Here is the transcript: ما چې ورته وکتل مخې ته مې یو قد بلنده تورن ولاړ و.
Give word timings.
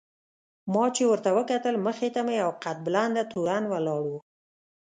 ما 0.73 0.85
چې 0.95 1.03
ورته 1.11 1.29
وکتل 1.37 1.75
مخې 1.87 2.09
ته 2.15 2.19
مې 2.25 2.33
یو 2.41 2.51
قد 2.63 2.77
بلنده 2.85 3.23
تورن 3.31 3.63
ولاړ 3.69 4.03
و. 4.09 4.13